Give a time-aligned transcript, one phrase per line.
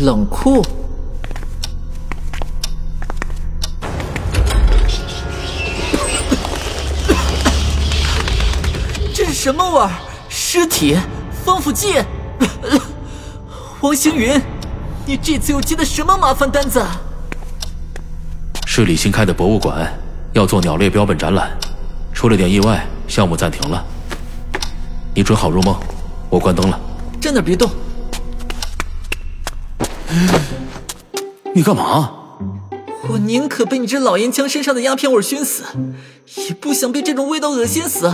[0.00, 0.64] 冷库。
[9.12, 9.90] 这是什么味儿？
[10.30, 10.96] 尸体、
[11.44, 12.02] 防腐剂。
[13.82, 14.40] 王星云，
[15.04, 16.82] 你这次又接的什么麻烦单子？
[18.66, 19.92] 市里新开的博物馆
[20.32, 21.50] 要做鸟类标本展览，
[22.14, 23.84] 出了点意外，项目暂停了。
[25.14, 25.78] 你准好入梦，
[26.30, 26.80] 我关灯了。
[27.20, 27.70] 站那别动。
[31.54, 32.12] 你干嘛？
[33.08, 35.64] 我宁可被你这老烟枪身上的鸦片味熏死，
[36.36, 38.12] 也不想被这种味道恶心死。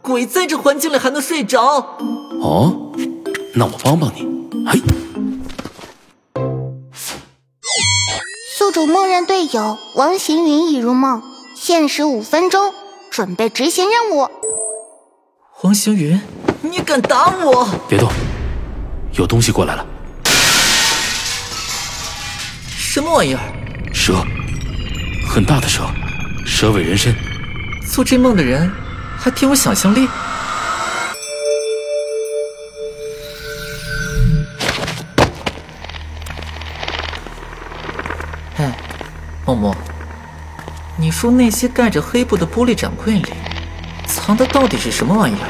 [0.00, 1.98] 鬼在这环境里还能睡着？
[2.40, 2.92] 哦，
[3.54, 4.26] 那我帮帮你。
[4.66, 4.80] 嘿，
[8.56, 11.22] 宿主默认队友王行云已入梦，
[11.56, 12.72] 限时五分钟，
[13.10, 14.28] 准备执行任务。
[15.62, 16.20] 王行云，
[16.62, 17.66] 你敢打我？
[17.88, 18.08] 别动，
[19.18, 19.84] 有东西过来了。
[23.00, 23.40] 什么玩意儿？
[23.94, 24.22] 蛇，
[25.26, 25.86] 很大的蛇，
[26.44, 27.14] 蛇尾人身。
[27.90, 28.70] 做这梦的人
[29.16, 30.06] 还挺有想象力。
[38.58, 38.70] 哎，
[39.46, 39.74] 默默，
[40.98, 43.32] 你说那些盖着黑布的玻璃展柜里，
[44.06, 45.48] 藏的到底是什么玩意儿？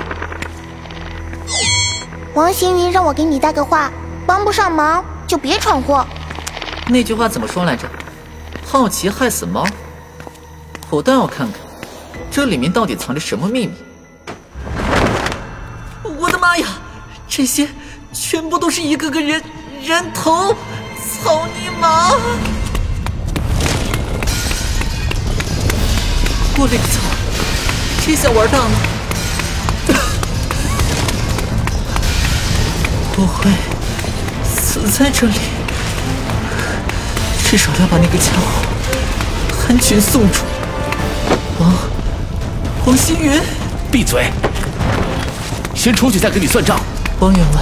[2.33, 3.91] 王行云让我给你带个话，
[4.25, 6.07] 帮不上忙就别闯祸。
[6.91, 7.89] 那句话怎么说来着？
[8.67, 9.65] 好奇害死猫。
[10.91, 11.61] 我倒要看看，
[12.33, 13.75] 这里面到底藏着什么秘密。
[16.19, 16.67] 我的妈呀，
[17.29, 17.69] 这些
[18.13, 19.41] 全部都是一个个人
[19.81, 20.53] 人头！
[21.23, 22.11] 操你妈！
[26.57, 27.01] 我勒个操！
[28.05, 28.71] 这下玩大了！
[33.17, 33.51] 我会
[34.45, 35.60] 死在这里。
[37.51, 38.63] 至少要把那个家伙
[39.69, 40.45] 安全送出。
[41.59, 41.75] 王
[42.87, 43.43] 王星云，
[43.91, 44.31] 闭嘴！
[45.75, 46.79] 先出去，再跟你算账。
[47.19, 47.61] 王员外，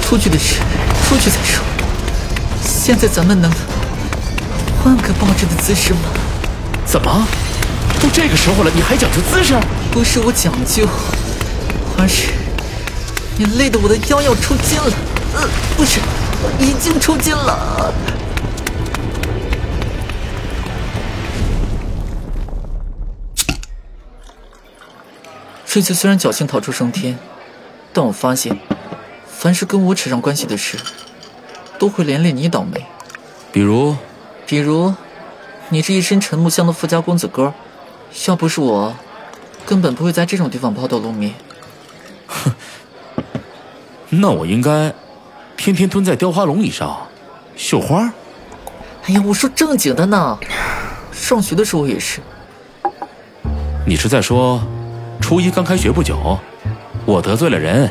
[0.00, 0.60] 出去的事
[1.08, 1.64] 出去再说。
[2.62, 3.50] 现在咱们能
[4.80, 5.98] 换个抱着的姿势吗？
[6.86, 7.26] 怎么？
[8.00, 9.54] 都这个时候了，你还讲究姿势？
[9.90, 10.86] 不是我讲究，
[11.98, 12.28] 而是
[13.36, 14.92] 你累得我的腰要抽筋了。
[15.34, 15.98] 呃，不是，
[16.60, 17.92] 已经抽筋了。
[25.70, 27.18] 这次虽然侥幸逃出升天，
[27.92, 28.58] 但我发现，
[29.26, 30.78] 凡是跟我扯上关系的事，
[31.78, 32.86] 都会连累你倒霉。
[33.52, 33.94] 比如，
[34.46, 34.94] 比如，
[35.68, 37.52] 你这一身沉木香的富家公子哥，
[38.26, 38.96] 要不是我，
[39.66, 41.34] 根本不会在这种地方抛头露面。
[42.26, 42.50] 哼，
[44.08, 44.94] 那我应该
[45.58, 47.06] 天天蹲在雕花龙椅上
[47.56, 48.10] 绣花。
[49.04, 50.38] 哎呀，我说正经的呢，
[51.12, 52.20] 上学的时候也是。
[53.86, 54.66] 你是在说？
[55.28, 56.38] 初一刚开学不久，
[57.04, 57.90] 我得罪了人，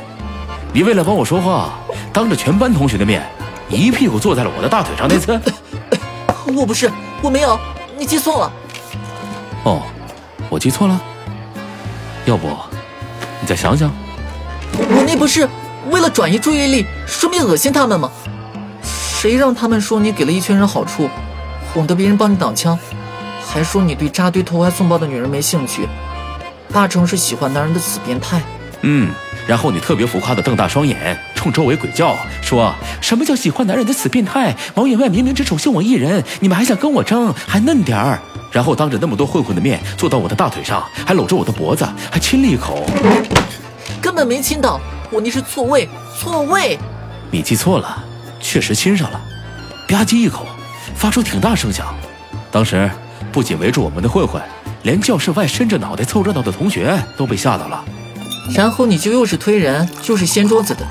[0.73, 1.69] 你为了帮我说话，
[2.11, 3.23] 当着全班同学的面，
[3.69, 5.39] 一屁股坐在了我的大腿上那次。
[6.57, 7.59] 我不是，我没有，
[7.95, 8.51] 你记错了。
[9.65, 9.83] 哦，
[10.49, 10.99] 我记错了。
[12.25, 12.47] 要不，
[13.39, 13.91] 你再想想。
[14.73, 15.47] 我那不是
[15.91, 18.09] 为了转移注意力，顺便恶心他们吗？
[18.81, 21.07] 谁让他们说你给了一群人好处，
[21.71, 22.75] 哄得别人帮你挡枪，
[23.45, 25.87] 还说你对扎堆投怀送抱的女人没兴趣。
[26.71, 28.41] 八成是喜欢男人的死变态。
[28.81, 29.09] 嗯，
[29.47, 34.55] 然后你特别浮夸的瞪大双眼，冲周围鬼叫，说什么叫喜欢男人的死变态？
[34.75, 38.19] 毛员外明明只宠幸我一人，你们还想跟我争，还嫩点儿？
[38.51, 42.85] 然后当着那么多混混的面坐到我的大腿上，还搂着我的脖子，还亲了一口。
[43.99, 44.79] 根本没亲到，
[45.11, 46.77] 我那是错位，错位。
[47.31, 48.03] 你记错了，
[48.39, 49.19] 确实亲上了，
[49.89, 50.45] 吧唧一口，
[50.95, 51.87] 发出挺大声响。
[52.51, 52.89] 当时
[53.31, 54.41] 不仅围住我们的混混。
[54.87, 57.83] 连教室外伸着脑袋凑热闹的同学都被吓到了，
[58.55, 60.87] 然后你就又是推人，就是掀桌子的，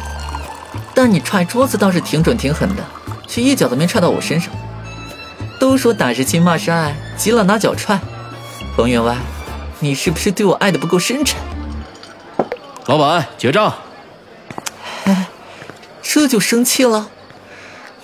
[0.94, 2.84] 但你踹桌子倒是挺准挺狠的，
[3.26, 4.52] 却一脚都没踹到我身上。
[5.58, 7.98] 都说打是亲，骂是爱，急了拿脚踹。
[8.76, 9.16] 冯员外，
[9.80, 11.40] 你是不是对我爱的不够深沉？
[12.84, 13.74] 老板结账。
[15.04, 15.28] 哎，
[16.02, 17.08] 这就生气了？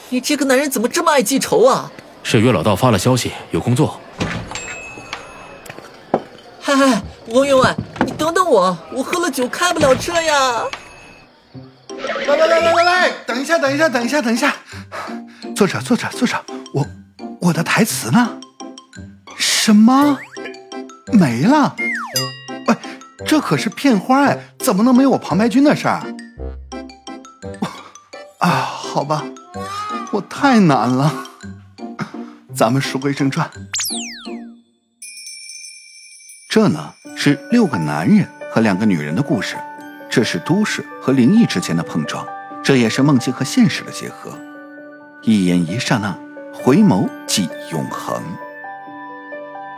[0.09, 1.93] 你这个男人怎么这么爱记仇啊？
[2.23, 4.01] 是岳老道发了消息，有工作。
[6.75, 7.77] 嗨嗨，王员外，
[8.07, 10.65] 你等等我，我喝了酒开不了车呀！
[12.27, 14.57] 来来来来来来，等一下等一下等一下等一下，
[15.55, 16.43] 坐着坐着坐着，
[16.73, 16.87] 我
[17.41, 18.41] 我的台词呢？
[19.37, 20.17] 什么
[21.13, 21.77] 没了？
[22.69, 22.77] 喂，
[23.27, 26.03] 这可是片花哎，怎么能没有我旁白君的事儿？
[28.39, 29.23] 啊，好吧，
[30.11, 31.13] 我太难了。
[32.55, 33.51] 咱们书归正传，
[36.55, 39.57] 这呢是六个男人和两个女人的故事，
[40.11, 42.27] 这是都市和灵异之间的碰撞，
[42.63, 44.39] 这也是梦境和现实的结合。
[45.23, 46.15] 一眼一刹那，
[46.53, 48.21] 回眸即永恒。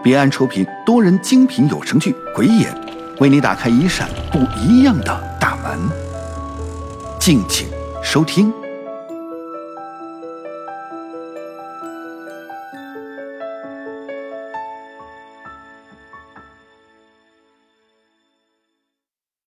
[0.03, 2.75] 彼岸出品多人精品有声剧《鬼眼》，
[3.21, 5.79] 为你打开一扇不一样的大门。
[7.21, 7.69] 敬请
[8.03, 8.53] 收听。